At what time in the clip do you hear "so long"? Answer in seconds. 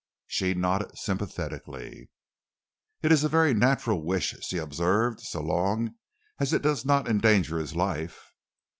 5.19-5.93